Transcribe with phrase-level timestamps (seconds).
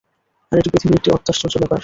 [0.51, 1.79] আর এটি পৃথিবীর একটি অত্যাশ্চর্য ব্যাপার।